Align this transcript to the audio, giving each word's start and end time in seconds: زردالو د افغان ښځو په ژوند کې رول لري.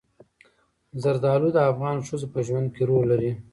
زردالو 1.01 1.49
د 1.53 1.57
افغان 1.71 1.97
ښځو 2.07 2.27
په 2.33 2.39
ژوند 2.47 2.67
کې 2.75 2.83
رول 2.89 3.03
لري. 3.11 3.31